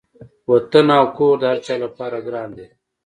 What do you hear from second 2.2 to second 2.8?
ګران دی.